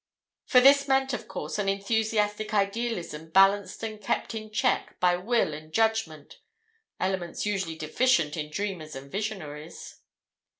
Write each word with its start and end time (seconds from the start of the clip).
For 0.47 0.59
this 0.59 0.87
meant, 0.87 1.13
of 1.13 1.27
course, 1.27 1.59
an 1.59 1.69
enthusiastic 1.69 2.55
idealism 2.55 3.29
balanced 3.29 3.83
and 3.83 4.01
kept 4.01 4.33
in 4.33 4.49
check 4.51 4.99
by 4.99 5.15
will 5.15 5.53
and 5.53 5.71
judgment—elements 5.71 7.45
usually 7.45 7.75
deficient 7.75 8.35
in 8.35 8.49
dreamers 8.49 8.95
and 8.95 9.11
visionaries. 9.11 9.99